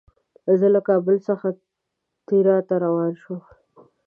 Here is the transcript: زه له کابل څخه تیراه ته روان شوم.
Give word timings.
زه 0.59 0.67
له 0.75 0.81
کابل 0.89 1.15
څخه 1.27 1.47
تیراه 2.27 2.61
ته 2.67 2.75
روان 2.85 3.11
شوم. 3.21 3.41